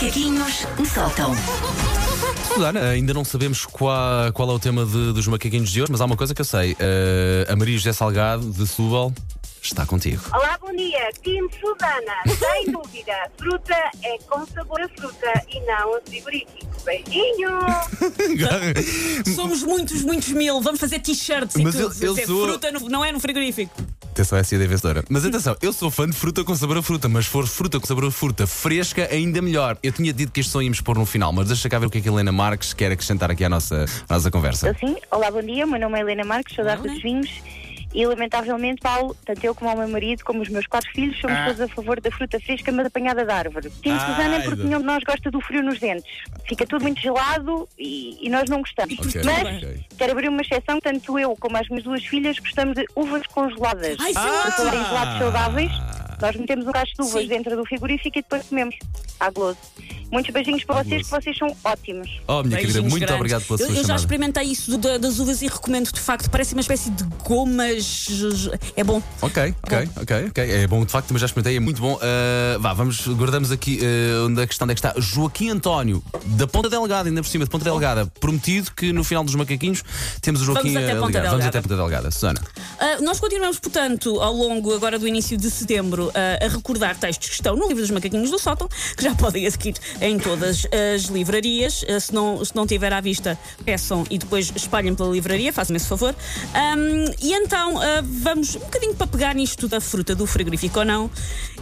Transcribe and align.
Macaquinhos 0.00 0.64
no 0.78 0.86
sótão. 0.86 1.34
Susana, 2.54 2.90
ainda 2.90 3.12
não 3.12 3.24
sabemos 3.24 3.66
qual, 3.66 4.32
qual 4.32 4.48
é 4.50 4.52
o 4.52 4.58
tema 4.60 4.86
de- 4.86 5.12
dos 5.12 5.26
macaquinhos 5.26 5.70
de 5.72 5.82
hoje, 5.82 5.90
mas 5.90 6.00
há 6.00 6.04
uma 6.04 6.16
coisa 6.16 6.32
que 6.32 6.40
eu 6.40 6.44
sei. 6.44 6.76
Eh, 6.78 7.44
a 7.50 7.56
Maria 7.56 7.76
José 7.76 7.92
Salgado, 7.92 8.48
de 8.48 8.64
Setúbal, 8.64 9.12
está 9.60 9.84
contigo. 9.84 10.22
Olá, 10.32 10.56
bom 10.60 10.70
dia. 10.70 11.10
Team 11.24 11.48
Susana. 11.50 12.14
Sem 12.38 12.66
dúvida, 12.72 13.12
fruta 13.36 13.74
é 14.04 14.18
com 14.30 14.46
sabor 14.46 14.80
a 14.82 14.88
fruta 14.88 15.42
e 15.48 15.58
não 15.66 15.96
a 15.96 16.00
frigorífico. 16.06 16.68
Beijinho! 16.84 17.58
Somos 19.34 19.64
muitos, 19.64 20.02
muitos 20.02 20.28
mil. 20.28 20.60
Vamos 20.60 20.78
fazer 20.78 21.00
t-shirts 21.00 21.56
e 21.56 21.62
Mas 21.64 21.74
tudo. 21.74 21.92
eu- 22.04 22.16
eu 22.16 22.24
sou- 22.26 22.46
fruta, 22.46 22.70
no- 22.70 22.88
não 22.88 23.04
é 23.04 23.10
no 23.10 23.18
frigorífico. 23.18 23.74
Atenção, 24.18 24.38
essa 24.38 24.54
é 24.54 24.56
a 24.56 24.58
ideia 24.58 24.68
vencedora. 24.68 25.04
Mas 25.08 25.24
atenção, 25.24 25.56
eu 25.62 25.72
sou 25.72 25.90
fã 25.90 26.08
de 26.08 26.14
fruta 26.14 26.42
com 26.42 26.54
sabor 26.54 26.78
a 26.78 26.82
fruta, 26.82 27.08
mas 27.08 27.26
se 27.26 27.30
for 27.30 27.46
fruta 27.46 27.78
com 27.78 27.86
sabor 27.86 28.06
a 28.06 28.10
fruta 28.10 28.46
fresca, 28.46 29.08
ainda 29.10 29.40
melhor. 29.40 29.78
Eu 29.82 29.92
tinha 29.92 30.12
dito 30.12 30.32
que 30.32 30.40
isto 30.40 30.50
só 30.50 30.62
íamos 30.62 30.80
pôr 30.80 30.98
no 30.98 31.06
final, 31.06 31.32
mas 31.32 31.48
deixa 31.48 31.68
cá 31.68 31.78
ver 31.78 31.86
o 31.86 31.90
que 31.90 31.98
é 31.98 32.00
que 32.00 32.08
a 32.08 32.12
Helena 32.12 32.32
Marques 32.32 32.72
quer 32.72 32.90
acrescentar 32.90 33.30
aqui 33.30 33.44
à 33.44 33.48
nossa, 33.48 33.84
à 34.08 34.14
nossa 34.14 34.30
conversa. 34.30 34.74
Sim, 34.78 34.96
olá, 35.10 35.30
bom 35.30 35.42
dia. 35.42 35.66
Meu 35.66 35.80
nome 35.80 35.98
é 35.98 36.00
Helena 36.00 36.24
Marques, 36.24 36.54
sou 36.54 36.64
da 36.64 36.72
Arte 36.72 36.88
dos 36.88 37.02
Vinhos. 37.02 37.30
E 37.94 38.06
lamentavelmente, 38.06 38.82
Paulo, 38.82 39.16
tanto 39.24 39.42
eu 39.44 39.54
como 39.54 39.72
o 39.72 39.76
meu 39.78 39.88
marido, 39.88 40.22
como 40.24 40.42
os 40.42 40.48
meus 40.48 40.66
quatro 40.66 40.90
filhos, 40.92 41.18
somos 41.20 41.38
todos 41.46 41.60
a 41.62 41.68
favor 41.68 42.00
da 42.00 42.10
fruta 42.10 42.38
fresca, 42.38 42.70
mas 42.70 42.86
apanhada 42.86 43.24
da 43.24 43.34
árvore. 43.36 43.70
Sim, 43.70 43.92
Ai, 43.92 43.98
Susana, 44.00 44.36
é 44.36 44.40
porque 44.42 44.62
nenhum 44.62 44.80
de 44.80 44.84
nós 44.86 45.02
gosta 45.04 45.30
do 45.30 45.40
frio 45.40 45.62
nos 45.62 45.78
dentes. 45.78 46.04
Fica 46.46 46.66
tudo 46.66 46.82
muito 46.82 47.00
gelado 47.00 47.66
e, 47.78 48.18
e 48.26 48.28
nós 48.28 48.48
não 48.50 48.60
gostamos. 48.60 48.98
Ok, 48.98 49.22
mas 49.24 49.56
ok. 49.62 49.84
quero 49.96 50.12
abrir 50.12 50.28
uma 50.28 50.42
exceção, 50.42 50.78
tanto 50.80 51.18
eu 51.18 51.34
como 51.36 51.56
as 51.56 51.66
minhas 51.68 51.84
duas 51.84 52.04
filhas 52.04 52.38
gostamos 52.38 52.74
de 52.74 52.86
uvas 52.94 53.26
congeladas. 53.28 53.96
Ai, 54.00 54.12
sei 54.12 54.14
Para 54.14 54.30
lá. 54.32 54.50
falarem 54.50 54.84
de 54.84 54.92
lados 54.92 55.18
saudáveis, 55.18 55.72
nós 56.20 56.36
metemos 56.36 56.66
um 56.66 56.72
cacho 56.72 56.92
de 56.94 57.02
uvas 57.02 57.22
Sim. 57.22 57.28
dentro 57.28 57.56
do 57.56 57.64
frigorífico 57.64 58.18
e 58.18 58.22
depois 58.22 58.46
comemos. 58.46 58.76
À 59.18 59.30
gloso. 59.30 59.58
Muitos 60.10 60.32
beijinhos 60.32 60.64
para 60.64 60.82
vocês, 60.82 61.02
que 61.04 61.10
vocês 61.10 61.36
são 61.36 61.54
ótimos. 61.64 62.08
Oh, 62.26 62.42
minha 62.42 62.58
querida, 62.58 62.80
muito 62.80 62.98
grandes. 62.98 63.14
obrigado 63.16 63.42
pela 63.44 63.60
eu, 63.60 63.66
sua 63.66 63.68
eu 63.68 63.74
já 63.76 63.82
chamada. 63.82 64.00
experimentei 64.00 64.42
isso 64.44 64.78
do- 64.78 64.98
das 64.98 65.18
uvas 65.18 65.42
e 65.42 65.46
recomendo 65.48 65.92
de 65.92 66.00
facto. 66.00 66.30
Parece 66.30 66.54
uma 66.54 66.60
espécie 66.62 66.90
de 66.90 67.04
gomas. 67.24 68.48
É 68.76 68.82
bom. 68.84 69.02
Ok, 69.20 69.54
ok, 69.62 69.88
ok, 70.00 70.26
ok. 70.28 70.50
É 70.50 70.66
bom 70.66 70.84
de 70.84 70.90
facto, 70.92 71.10
mas 71.12 71.20
já 71.20 71.26
experimentei, 71.26 71.56
é 71.56 71.60
muito 71.60 71.80
bom. 71.80 71.94
Uh, 71.94 72.58
vá, 72.60 72.72
vamos, 72.72 73.06
guardamos 73.08 73.50
aqui 73.52 73.80
uh, 73.82 74.26
onde 74.26 74.40
a 74.42 74.46
questão 74.46 74.64
onde 74.66 74.72
é 74.72 74.74
que 74.74 74.80
está. 74.86 74.94
Joaquim 75.00 75.50
António, 75.50 76.02
da 76.24 76.46
Ponta 76.46 76.68
Delgada, 76.70 77.08
ainda 77.08 77.22
por 77.22 77.28
cima 77.28 77.44
de 77.44 77.50
Ponta 77.50 77.64
Delgada. 77.64 78.06
Prometido 78.20 78.70
que 78.72 78.92
no 78.92 79.04
final 79.04 79.22
dos 79.24 79.34
macaquinhos 79.34 79.82
temos 80.20 80.40
o 80.42 80.44
Joaquim 80.44 80.72
Vamos 80.72 80.88
até 80.88 80.98
uh, 80.98 81.00
Ponta. 81.02 81.12
Vamos 81.18 81.30
Delgada. 81.30 81.48
até 81.48 81.60
Ponta 81.60 81.76
Delgada. 81.76 82.10
Susana. 82.10 82.40
Ah, 82.80 82.98
nós 83.00 83.20
continuamos, 83.20 83.58
portanto, 83.58 84.20
ao 84.20 84.32
longo 84.32 84.74
agora 84.74 84.98
do 84.98 85.06
início 85.06 85.36
de 85.36 85.50
setembro, 85.50 86.10
ah, 86.14 86.44
a 86.44 86.48
recordar 86.48 86.96
textos 86.96 87.28
que 87.28 87.34
estão 87.34 87.54
no 87.56 87.66
livro 87.68 87.82
dos 87.82 87.90
macaquinhos 87.90 88.30
do 88.30 88.38
sótão, 88.38 88.68
que 88.96 89.02
já 89.04 89.14
podem 89.16 89.46
adquirir 89.46 89.76
em 90.00 90.18
todas 90.18 90.66
as 90.94 91.02
livrarias. 91.04 91.84
Ah, 91.88 91.98
se, 92.00 92.12
não, 92.14 92.44
se 92.44 92.54
não 92.54 92.66
tiver 92.66 92.92
à 92.92 93.00
vista, 93.00 93.38
peçam 93.64 94.04
e 94.10 94.18
depois 94.18 94.52
espalhem 94.54 94.94
pela 94.94 95.10
livraria, 95.10 95.52
façam-me 95.52 95.76
esse 95.76 95.86
favor. 95.88 96.14
Ahm, 96.54 97.12
e 97.20 97.32
então, 97.32 97.80
ah, 97.80 98.02
vamos 98.04 98.56
um 98.56 98.60
bocadinho 98.60 98.94
para 98.94 99.06
pegar 99.06 99.34
nisto 99.34 99.68
da 99.68 99.80
fruta 99.80 100.14
do 100.14 100.26
frigorífico 100.26 100.78
ou 100.80 100.84
não. 100.84 101.10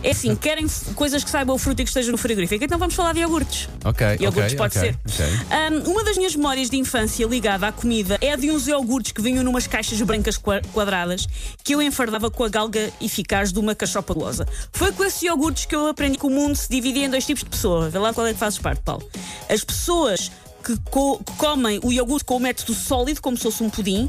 É 0.03 0.11
assim, 0.11 0.37
querem 0.37 0.67
coisas 0.95 1.25
que 1.25 1.31
saibam 1.31 1.57
fruta 1.59 1.81
e 1.81 1.85
que 1.85 1.89
estejam 1.91 2.13
no 2.13 2.19
frigorífico, 2.19 2.63
então 2.63 2.79
vamos 2.79 2.95
falar 2.95 3.13
de 3.15 3.21
iogurtes. 3.21 3.69
Ok, 3.85 4.07
Iogurtes 4.21 4.53
ok, 4.53 4.57
pode 4.57 4.79
ok, 4.79 4.97
ser. 5.07 5.25
ok. 5.25 5.87
Um, 5.87 5.91
uma 5.93 6.05
das 6.05 6.17
minhas 6.19 6.37
memórias 6.37 6.69
de 6.71 6.77
infância 6.77 7.25
ligada 7.27 7.67
à 7.67 7.73
comida 7.73 8.19
é 8.21 8.37
de 8.37 8.51
uns 8.51 8.69
iogurtes 8.69 9.13
que 9.13 9.23
vinham 9.23 9.43
numas 9.43 9.67
caixas 9.67 10.01
brancas 10.03 10.37
qua- 10.37 10.61
quadradas 10.73 11.27
que 11.65 11.75
eu 11.75 11.81
enfardava 11.81 12.31
com 12.31 12.45
a 12.45 12.49
galga 12.49 12.93
eficaz 13.01 13.53
de 13.53 13.59
uma 13.59 13.75
cachopa 13.75 14.13
gulosa. 14.13 14.47
Foi 14.73 14.93
com 14.93 15.03
esses 15.05 15.23
iogurtes 15.23 15.65
que 15.65 15.75
eu 15.75 15.87
aprendi 15.89 16.19
que 16.19 16.27
o 16.27 16.31
mundo 16.31 16.55
se 16.55 16.69
dividia 16.69 17.07
em 17.07 17.11
dois 17.11 17.25
tipos 17.25 17.43
de 17.43 17.51
pessoas. 17.51 17.91
Vê 17.93 17.99
lá 17.99 18.13
qual 18.13 18.26
é 18.29 18.33
que 18.33 18.39
fazes 18.39 18.59
parte, 18.59 18.81
Paulo. 18.83 19.03
As 19.49 19.63
pessoas 19.65 20.31
que, 20.65 20.77
co- 20.91 21.19
que 21.19 21.33
comem 21.35 21.81
o 21.85 21.93
iogurte 21.93 22.25
com 22.25 22.37
o 22.37 22.41
método 22.41 22.75
sólido, 22.75 23.21
como 23.21 23.37
se 23.37 23.43
fosse 23.45 23.63
um 23.63 23.71
pudim. 23.71 24.09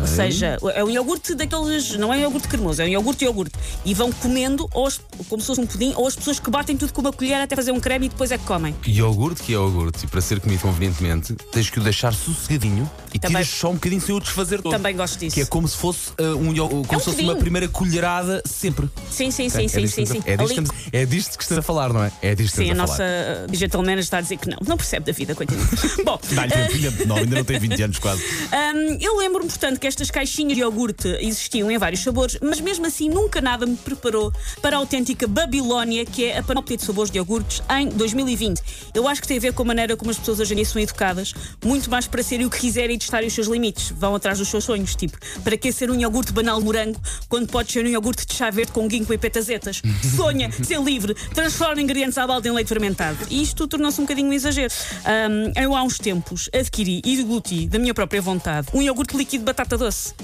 Ou 0.00 0.06
seja, 0.06 0.58
é 0.74 0.84
um 0.84 0.90
iogurte 0.90 1.34
daqueles. 1.34 1.96
Não 1.96 2.12
é 2.12 2.16
um 2.18 2.20
iogurte 2.20 2.48
cremoso, 2.48 2.82
é 2.82 2.84
um 2.84 2.88
iogurte 2.88 3.24
iogurte. 3.24 3.54
E 3.84 3.94
vão 3.94 4.10
comendo, 4.12 4.68
ou 4.72 4.86
as- 4.86 5.00
como 5.28 5.40
se 5.40 5.46
fosse 5.46 5.60
um 5.60 5.66
pudim, 5.66 5.92
ou 5.96 6.06
as 6.06 6.14
pessoas 6.16 6.38
que 6.38 6.50
batem 6.50 6.76
tudo 6.76 6.92
com 6.92 7.00
uma 7.00 7.12
colher 7.12 7.40
até 7.42 7.56
fazer 7.56 7.72
um 7.72 7.80
creme 7.80 8.06
e 8.06 8.08
depois 8.08 8.30
é 8.30 8.38
que 8.38 8.44
comem. 8.44 8.74
Iogurte 8.86 9.42
que 9.42 9.52
é 9.52 9.56
iogurte, 9.56 10.04
e 10.04 10.08
para 10.08 10.20
ser 10.20 10.40
comido 10.40 10.60
convenientemente, 10.60 11.34
tens 11.52 11.70
que 11.70 11.78
o 11.78 11.82
deixar 11.82 12.12
sossegadinho 12.12 12.88
e 13.14 13.18
Também- 13.18 13.42
tiras 13.42 13.48
só 13.58 13.70
um 13.70 13.74
bocadinho 13.74 14.00
sem 14.00 14.14
o 14.14 14.20
desfazer 14.20 14.62
todo. 14.62 14.72
Também 14.72 14.94
gosto 14.96 15.18
disso. 15.18 15.34
Que 15.34 15.42
é 15.42 15.46
como 15.46 15.66
se 15.68 15.76
fosse, 15.76 16.10
uh, 16.20 16.36
um, 16.36 16.54
como 16.54 16.86
É 16.90 16.96
um 16.96 16.98
se 17.00 17.04
fosse 17.06 17.22
uma 17.22 17.36
primeira 17.36 17.68
colherada 17.68 18.42
sempre. 18.46 18.88
Sim, 19.10 19.30
sim, 19.30 19.48
Ok? 19.48 19.50
sim, 19.50 19.64
É 19.64 19.68
sim, 19.68 19.80
disto 19.82 19.94
sim, 19.96 20.04
que 20.04 20.08
sim. 20.12 20.22
É 20.26 20.36
disto, 20.36 20.36
que 20.36 20.40
Ali- 20.42 20.50
estamos- 20.68 20.70
é 20.92 21.06
disto 21.06 21.36
que 21.38 21.42
estamos 21.44 21.58
a 21.58 21.62
falar, 21.62 21.92
não 21.92 22.04
é? 22.04 22.12
É 22.22 22.34
disto 22.34 22.52
que 22.54 22.56
Sim, 22.64 22.70
a 22.70 22.72
estamos 22.72 22.90
nossa 22.90 23.02
falar. 23.02 23.44
uh, 23.46 23.50
digital 23.50 23.80
manager 23.82 24.00
está 24.00 24.18
a 24.18 24.20
dizer 24.20 24.36
que 24.36 24.48
não. 24.48 24.58
Não 24.66 24.76
percebe 24.76 25.06
da 25.06 25.12
vida, 25.12 25.34
continua. 25.34 25.66
Bom, 26.04 26.18
Dá-lhe 26.32 26.54
ainda, 26.54 27.04
não, 27.06 27.16
ainda 27.16 27.36
não 27.36 27.44
tem 27.44 27.58
20 27.58 27.82
anos 27.82 27.98
quase. 27.98 28.22
hum, 28.22 28.98
eu 29.00 29.16
lembro-me, 29.18 29.48
portanto, 29.48 29.69
que 29.78 29.86
estas 29.86 30.10
caixinhas 30.10 30.54
de 30.54 30.60
iogurte 30.60 31.06
existiam 31.20 31.70
em 31.70 31.78
vários 31.78 32.02
sabores, 32.02 32.38
mas 32.40 32.60
mesmo 32.60 32.86
assim 32.86 33.08
nunca 33.08 33.40
nada 33.40 33.66
me 33.66 33.76
preparou 33.76 34.32
para 34.60 34.76
a 34.76 34.78
autêntica 34.78 35.26
Babilónia, 35.26 36.04
que 36.04 36.24
é 36.24 36.38
a 36.38 36.42
panóplia 36.42 36.76
de 36.76 36.84
sabores 36.84 37.10
de 37.10 37.18
iogurtes 37.18 37.62
em 37.78 37.88
2020. 37.88 38.60
Eu 38.94 39.06
acho 39.06 39.20
que 39.20 39.28
tem 39.28 39.36
a 39.36 39.40
ver 39.40 39.52
com 39.52 39.62
a 39.62 39.66
maneira 39.66 39.96
como 39.96 40.10
as 40.10 40.18
pessoas 40.18 40.40
hoje 40.40 40.52
em 40.52 40.56
dia 40.56 40.64
são 40.64 40.80
educadas, 40.80 41.34
muito 41.64 41.90
mais 41.90 42.06
para 42.06 42.22
serem 42.22 42.46
o 42.46 42.50
que 42.50 42.58
quiserem 42.58 42.96
e 42.96 42.98
testarem 42.98 43.28
os 43.28 43.34
seus 43.34 43.46
limites. 43.46 43.90
Vão 43.90 44.14
atrás 44.14 44.38
dos 44.38 44.48
seus 44.48 44.64
sonhos, 44.64 44.94
tipo, 44.94 45.18
para 45.44 45.56
que 45.56 45.70
ser 45.72 45.90
um 45.90 45.98
iogurte 45.98 46.32
banal 46.32 46.58
de 46.58 46.64
morango 46.64 47.00
quando 47.28 47.48
pode 47.48 47.70
ser 47.70 47.84
um 47.84 47.88
iogurte 47.88 48.26
de 48.26 48.34
chá 48.34 48.50
verde 48.50 48.72
com 48.72 48.88
guinco 48.88 49.12
e 49.12 49.18
petazetas? 49.18 49.82
Sonha, 50.16 50.50
ser 50.50 50.80
livre, 50.80 51.14
transforma 51.34 51.80
ingredientes 51.80 52.18
à 52.18 52.26
balda 52.26 52.48
em 52.48 52.52
leite 52.52 52.68
fermentado. 52.68 53.18
E 53.30 53.42
isto 53.42 53.66
tornou-se 53.66 54.00
um 54.00 54.04
bocadinho 54.04 54.28
um 54.28 54.32
exagero. 54.32 54.72
Hum, 55.04 55.52
eu 55.56 55.74
há 55.74 55.82
uns 55.82 55.98
tempos 55.98 56.48
adquiri 56.52 57.02
e 57.04 57.16
degluti, 57.16 57.66
da 57.66 57.78
minha 57.78 57.94
própria 57.94 58.20
vontade, 58.22 58.68
um 58.72 58.82
iogurte 58.82 59.16
líquido 59.16 59.44
batata 59.50 59.76
doce. 59.76 60.14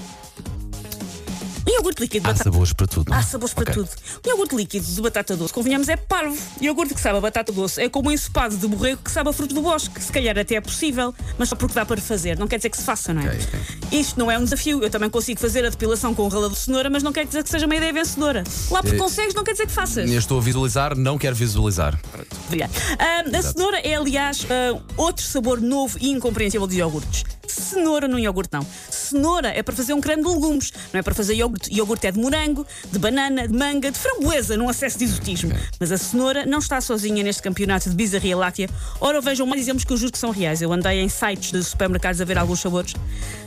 Um 1.67 1.69
iogurte 1.69 2.01
líquido 2.01 2.23
de 2.23 2.29
Há 2.29 2.33
batata 2.33 2.43
sabores 2.49 2.73
para 2.73 2.87
tudo. 2.87 3.09
não 3.09 3.17
é? 3.17 3.19
Há 3.19 3.23
sabores 3.23 3.53
para 3.53 3.71
Ok. 3.71 3.73
tudo. 3.83 3.89
O 4.25 4.29
iogurte 4.29 4.55
líquido 4.55 4.85
de 4.85 5.01
batata 5.01 5.35
doce, 5.35 5.53
convenhamos, 5.53 5.89
é 5.89 5.97
parvo. 5.97 6.37
Iogurte 6.61 6.93
que 6.93 7.01
sabe 7.01 7.17
a 7.17 7.21
batata 7.21 7.51
doce 7.51 7.81
é 7.81 7.89
como 7.89 8.09
um 8.09 8.11
ensopado 8.11 8.55
de 8.55 8.67
borrego 8.67 9.01
que 9.03 9.11
sabe 9.11 9.29
a 9.29 9.33
fruto 9.33 9.53
do 9.53 9.61
bosque. 9.61 10.01
Se 10.01 10.11
calhar 10.11 10.37
até 10.37 10.55
é 10.55 10.61
possível, 10.61 11.13
mas 11.37 11.49
só 11.49 11.55
porque 11.55 11.73
dá 11.75 11.85
para 11.85 11.99
fazer. 11.99 12.37
Não 12.39 12.47
quer 12.47 12.57
dizer 12.57 12.69
que 12.69 12.77
se 12.77 12.83
faça, 12.83 13.13
não 13.13 13.21
é? 13.21 13.27
Ok, 13.27 13.39
ok. 13.89 13.99
Isto 13.99 14.17
não 14.19 14.31
é 14.31 14.37
um 14.37 14.43
desafio. 14.45 14.81
Eu 14.81 14.89
também 14.89 15.09
consigo 15.09 15.39
fazer 15.41 15.65
a 15.65 15.69
depilação 15.69 16.15
com 16.15 16.23
o 16.23 16.27
ralado 16.29 16.53
de 16.53 16.59
cenoura, 16.59 16.89
mas 16.89 17.03
não 17.03 17.11
quer 17.11 17.25
dizer 17.25 17.43
que 17.43 17.49
seja 17.49 17.65
uma 17.65 17.75
ideia 17.75 17.91
vencedora. 17.91 18.43
Lá 18.71 18.81
porque 18.81 18.95
Eh, 18.95 18.99
consegues, 18.99 19.33
não 19.33 19.43
quer 19.43 19.51
dizer 19.51 19.67
que 19.67 19.73
faças. 19.73 20.09
Eu 20.09 20.17
estou 20.19 20.37
a 20.37 20.41
visualizar, 20.41 20.95
não 20.97 21.17
quero 21.17 21.35
visualizar. 21.35 21.99
Obrigada. 22.47 22.71
Ah, 22.97 23.37
a 23.37 23.41
cenoura 23.41 23.79
é, 23.79 23.95
aliás, 23.95 24.45
ah, 24.49 24.81
outro 24.95 25.23
sabor 25.25 25.59
novo 25.59 25.97
e 25.99 26.09
incompreensível 26.11 26.65
de 26.65 26.77
iogurtes. 26.77 27.23
Cenoura 27.47 28.07
num 28.07 28.19
iogurte, 28.19 28.51
não. 28.53 28.65
Cenoura 28.89 29.49
é 29.49 29.63
para 29.63 29.75
fazer 29.75 29.93
um 29.93 30.01
creme 30.01 30.21
de 30.21 30.29
legumes, 30.29 30.71
não 30.93 30.99
é 30.99 31.03
para 31.03 31.15
fazer 31.15 31.33
iogurte. 31.33 31.56
Iogurte 31.71 32.07
é 32.07 32.11
de 32.11 32.19
morango, 32.19 32.65
de 32.91 32.99
banana, 32.99 33.47
de 33.47 33.53
manga, 33.57 33.91
de 33.91 33.97
framboesa, 33.97 34.55
num 34.57 34.69
acesso 34.69 34.97
de 34.97 35.05
exotismo. 35.05 35.51
Mas 35.79 35.91
a 35.91 35.97
cenoura 35.97 36.45
não 36.45 36.59
está 36.59 36.79
sozinha 36.81 37.23
neste 37.23 37.41
campeonato 37.41 37.89
de 37.89 37.95
bizarria 37.95 38.35
láctea. 38.37 38.69
Ora, 39.01 39.19
vejam 39.21 39.45
mais 39.47 39.61
exemplos 39.61 39.83
que 39.83 39.91
eu 39.93 39.97
juro 39.97 40.11
que 40.11 40.17
são 40.19 40.31
reais. 40.31 40.61
Eu 40.61 40.71
andei 40.71 41.01
em 41.01 41.09
sites 41.09 41.51
de 41.51 41.63
supermercados 41.63 42.21
a 42.21 42.25
ver 42.25 42.37
alguns 42.37 42.59
sabores. 42.59 42.93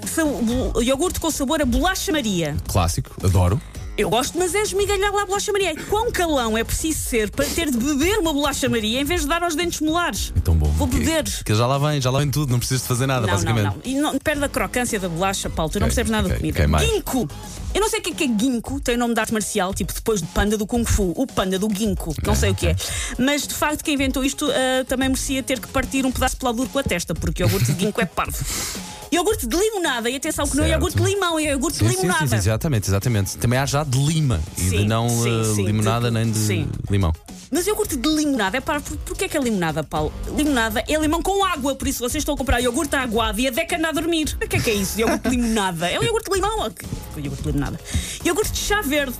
São 0.06 0.43
bo- 0.44 0.81
iogurte 0.82 1.20
com 1.20 1.31
sabor 1.31 1.62
a 1.62 1.65
bolacha 1.65 2.10
Maria. 2.12 2.56
Clássico, 2.69 3.10
adoro. 3.25 3.60
Eu 4.00 4.09
gosto, 4.09 4.38
mas 4.38 4.55
é 4.55 4.62
esmigalhar 4.62 5.12
lá 5.12 5.22
a 5.22 5.27
bolacha 5.27 5.53
Maria. 5.53 5.75
Quão 5.88 6.11
calão 6.11 6.56
é 6.56 6.65
preciso 6.65 6.99
ser 7.00 7.31
para 7.31 7.44
ter 7.44 7.71
de 7.71 7.77
beber 7.77 8.19
uma 8.19 8.33
bolacha 8.33 8.66
Maria 8.69 8.99
em 9.00 9.05
vez 9.05 9.22
de 9.22 9.27
dar 9.28 9.43
aos 9.43 9.55
dentes 9.55 9.81
molares? 9.81 10.33
É 10.34 10.41
tão 10.41 10.55
bom. 10.56 10.69
Vou 10.71 10.87
beber. 10.87 11.25
Que 11.44 11.55
já 11.55 11.66
lá 11.66 11.77
vem, 11.77 12.00
já 12.00 12.11
lá 12.11 12.21
vem 12.21 12.31
tudo, 12.31 12.50
não 12.50 12.59
precisas 12.59 12.81
de 12.83 12.88
fazer 12.88 13.06
nada, 13.06 13.21
Não, 13.21 13.27
não, 13.28 13.34
basicamente. 13.34 13.65
não. 13.65 13.81
E 13.84 13.94
não 14.00 14.19
perde 14.19 14.43
a 14.44 14.49
crocância 14.49 14.99
da 14.99 15.09
bolacha, 15.09 15.50
Paulo. 15.50 15.71
Tu 15.71 15.78
não 15.78 15.87
Ok, 15.87 15.94
percebes 15.94 16.11
nada 16.11 16.28
ok, 16.28 16.34
de 16.37 16.41
comida. 16.41 16.59
ok, 16.61 16.66
mais. 16.66 16.88
Ginkgo. 16.88 17.28
Eu 17.75 17.81
não 17.83 17.88
sei 17.91 18.00
o 18.00 18.03
que 18.03 18.11
é 18.11 18.15
que 18.15 18.25
é 18.25 18.26
ginkgo, 18.26 18.81
tem 18.81 18.97
nome 18.97 19.14
de 19.14 19.20
arte 19.20 19.32
marcial, 19.32 19.73
tipo 19.75 19.93
depois 19.93 20.20
do 20.20 20.26
panda 20.29 20.56
do 20.58 20.67
Kung 20.67 20.85
Fu, 20.85 21.12
o 21.17 21.25
panda 21.26 21.56
do 21.58 21.69
ginkgo, 21.73 22.14
não 22.26 22.35
sei 22.35 22.50
o 22.50 22.55
que 22.55 22.67
é. 22.69 22.76
Mas 23.17 23.46
de 23.46 23.55
facto, 23.55 23.85
quem 23.85 23.94
inventou 23.94 24.25
isto 24.25 24.50
ah, 24.50 24.85
também 24.88 25.08
merecia 25.08 25.41
ter 25.43 25.61
que 25.61 25.69
partir 25.69 26.05
um 26.05 26.11
pedaço 26.11 26.35
de 26.35 26.41
plau 26.41 26.53
duro 26.53 26.69
com 26.69 26.79
a 26.81 26.82
testa, 26.82 27.14
porque 27.14 27.43
o 27.43 27.46
iogurte 27.46 27.70
de 27.73 27.81
ginkgo 27.85 28.00
é 28.00 28.06
parvo. 28.06 28.37
Iogurte 29.12 29.46
de 29.46 29.56
limonada, 29.56 30.08
e 30.08 30.16
atenção 30.16 30.46
que 30.46 30.56
não 30.56 30.62
é 30.64 30.68
Certo. 30.68 30.78
iogurte 30.80 30.96
de 30.98 31.02
limão, 31.04 31.38
é 31.38 31.42
iogurte 31.50 31.78
Sim, 31.78 31.84
de 31.84 31.90
sim, 31.90 31.96
sim, 31.96 32.02
limonada. 32.06 32.26
sim, 32.28 32.36
exatamente, 32.36 32.88
exatamente. 32.88 33.36
Também 33.38 33.58
há 33.58 33.66
já 33.66 33.82
de 33.82 33.98
lima 33.98 34.40
e 34.56 34.60
de 34.62 34.68
Sim, 34.70 34.86
não 34.86 35.08
sim, 35.08 35.40
eh, 35.40 35.54
sim, 35.54 35.64
limonada 35.66 36.08
de- 36.08 36.14
nem 36.14 36.30
de 36.30 36.38
sim. 36.38 36.68
limão. 36.88 37.12
Mas 37.50 37.66
iogurte 37.66 37.96
de 37.96 38.08
limonada 38.08 38.56
é 38.58 38.60
para. 38.60 38.80
Por, 38.80 38.96
porquê 38.98 39.28
que 39.28 39.36
é 39.36 39.40
limonada, 39.40 39.82
Paulo? 39.82 40.12
Limonada 40.36 40.84
é 40.86 40.96
limão 40.96 41.20
com 41.20 41.44
água, 41.44 41.74
por 41.74 41.88
isso 41.88 41.98
vocês 41.98 42.20
estão 42.22 42.36
a 42.36 42.38
comprar 42.38 42.60
iogurte 42.60 42.94
aguado 42.94 43.40
e 43.40 43.48
a 43.48 43.50
Deca 43.50 43.76
anda 43.76 43.88
a 43.88 43.92
dormir. 43.92 44.36
O 44.40 44.46
que 44.48 44.56
é 44.56 44.60
que 44.60 44.70
é 44.70 44.74
isso? 44.74 45.00
Iogurte 45.00 45.28
de 45.28 45.36
limonada? 45.36 45.88
É 45.90 45.98
um 45.98 46.04
iogurte 46.04 46.30
de 46.30 46.36
limão? 46.36 46.62
Ah, 46.62 46.70
que- 46.70 46.86
que 46.86 47.20
Iogurte 47.20 47.42
de 47.42 47.48
limonada. 47.50 47.80
Iogurte 48.24 48.52
de 48.52 48.58
chá 48.60 48.80
verde. 48.82 49.16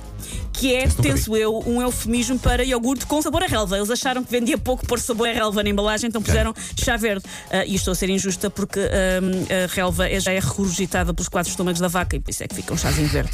Que 0.61 0.75
é, 0.75 0.87
penso 0.89 1.35
eu, 1.35 1.59
um 1.67 1.81
eufemismo 1.81 2.39
para 2.39 2.63
iogurte 2.63 3.07
com 3.07 3.23
sabor 3.23 3.43
a 3.43 3.47
relva. 3.47 3.79
Eles 3.79 3.89
acharam 3.89 4.23
que 4.23 4.31
vendia 4.31 4.59
pouco 4.59 4.87
por 4.87 5.01
sabor 5.01 5.27
a 5.29 5.33
relva 5.33 5.63
na 5.63 5.71
embalagem, 5.71 6.09
então 6.09 6.21
puseram 6.23 6.55
chá 6.79 6.99
verde. 6.99 7.25
Ah, 7.51 7.65
e 7.65 7.75
estou 7.75 7.93
a 7.93 7.95
ser 7.95 8.11
injusta 8.11 8.51
porque 8.51 8.79
ahm, 8.79 9.47
a 9.65 9.75
relva 9.75 10.07
é- 10.07 10.21
já 10.21 10.33
é 10.33 10.39
regurgitada 10.39 11.15
pelos 11.15 11.29
quatro 11.31 11.51
estômagos 11.51 11.81
da 11.81 11.89
vaca 11.89 12.15
e 12.15 12.21
por 12.21 12.31
isso 12.31 12.45
é 12.45 12.49
que 12.49 12.55
fica 12.55 12.75
um 12.75 12.77
chazinho 12.77 13.09
verde. 13.09 13.31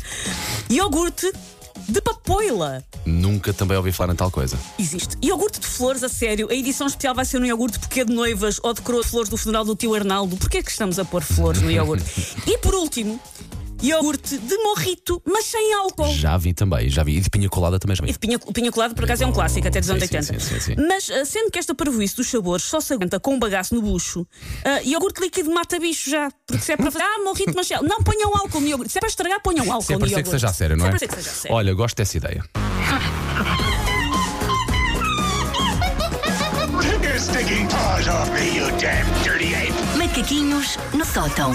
Iogurte 0.70 1.32
de 1.88 2.00
papoila. 2.00 2.84
Nunca 3.04 3.52
também 3.52 3.76
ouvi 3.76 3.90
falar 3.90 4.12
em 4.12 4.16
tal 4.16 4.30
coisa. 4.30 4.56
Existe. 4.78 5.16
Iogurte 5.20 5.58
de 5.60 5.66
flores, 5.66 6.04
a 6.04 6.08
sério. 6.08 6.48
A 6.50 6.54
edição 6.54 6.86
especial 6.86 7.14
vai 7.14 7.24
ser 7.24 7.40
no 7.40 7.46
iogurte 7.46 7.78
porque 7.80 8.04
de 8.04 8.12
noivas 8.12 8.60
ou 8.62 8.72
de 8.72 8.80
coroa 8.82 9.02
de 9.02 9.08
flores 9.08 9.28
do 9.28 9.36
funeral 9.36 9.64
do 9.64 9.74
tio 9.74 9.94
Arnaldo. 9.94 10.36
Porquê 10.36 10.58
é 10.58 10.62
que 10.62 10.70
estamos 10.70 10.96
a 10.98 11.04
pôr 11.04 11.22
flores 11.22 11.60
no 11.60 11.70
iogurte? 11.70 12.04
e 12.46 12.56
por 12.58 12.74
último, 12.74 13.20
iogurte 13.82 14.38
de 14.38 14.56
morrito, 14.58 15.22
mas 15.24 15.44
sem 15.44 15.74
álcool. 15.74 16.12
Já 16.14 16.36
vi 16.36 16.52
também, 16.52 16.88
já 16.88 17.02
vi. 17.02 17.16
E 17.16 17.20
de 17.20 17.30
pinha 17.30 17.48
colada 17.48 17.78
também 17.78 17.96
já 17.96 18.02
vi. 18.02 18.10
E 18.10 18.12
de 18.12 18.18
pinha, 18.18 18.38
o 18.44 18.52
pinha 18.52 18.70
colado, 18.72 18.94
por 18.94 19.04
acaso, 19.04 19.24
é 19.24 19.26
um 19.26 19.32
clássico, 19.32 19.66
até 19.66 19.80
dos 19.80 19.90
anos 19.90 20.02
Sim, 20.02 20.08
sim, 20.08 20.16
80. 20.16 20.40
sim, 20.44 20.54
sim, 20.54 20.60
sim. 20.60 20.86
Mas, 20.88 21.10
ah, 21.10 21.24
sendo 21.24 21.50
que 21.50 21.58
esta 21.58 21.74
parvoíce 21.74 22.16
dos 22.16 22.28
sabores 22.28 22.64
só 22.64 22.80
se 22.80 22.92
aguenta 22.92 23.18
com 23.20 23.34
um 23.34 23.38
bagaço 23.38 23.74
no 23.74 23.82
bucho, 23.82 24.26
ah, 24.64 24.82
iogurte 24.82 25.20
líquido 25.20 25.50
mata 25.52 25.78
bicho 25.78 26.10
já. 26.10 26.30
Porque 26.46 26.62
se 26.62 26.72
é 26.72 26.76
para 26.76 26.90
fazer, 26.90 27.04
ah, 27.06 27.22
morrito, 27.24 27.52
mas 27.54 27.68
não 27.82 28.02
ponham 28.02 28.34
álcool 28.36 28.60
no 28.60 28.68
iogurte. 28.68 28.92
Se 28.92 28.98
é 28.98 29.00
para 29.00 29.08
estragar, 29.08 29.40
ponham 29.42 29.70
álcool 29.70 29.86
Se 29.86 29.92
é 29.94 29.98
no 29.98 30.06
iogurte. 30.06 30.24
que 30.24 30.30
seja 30.30 30.48
a 30.48 30.52
sério, 30.52 30.76
não 30.76 30.84
Se 30.84 30.86
é? 30.86 30.88
é 30.88 30.90
para 30.90 30.98
ser 30.98 31.08
que 31.08 31.14
seja 31.16 31.30
a 31.30 31.34
sério. 31.34 31.56
Olha, 31.56 31.74
gosto 31.74 31.96
dessa 31.96 32.16
ideia. 32.16 32.44
Macaquinhos 39.96 40.76
no 40.92 41.04
sótão. 41.04 41.52